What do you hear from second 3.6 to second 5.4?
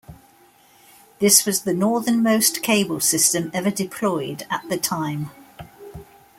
deployed at the time.